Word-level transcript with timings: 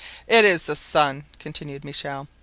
"It 0.25 0.45
is 0.45 0.63
the 0.63 0.75
sun!" 0.75 1.25
continued 1.37 1.85
Michel. 1.85 2.27